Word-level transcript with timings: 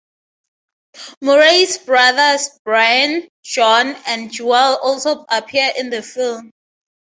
Murray's 1.21 1.77
brothers 1.77 2.49
Brian, 2.65 3.29
John, 3.43 3.95
and 4.07 4.31
Joel 4.31 4.77
also 4.81 5.27
appear 5.29 5.73
in 5.77 5.91
the 5.91 6.01
film. 6.01 6.49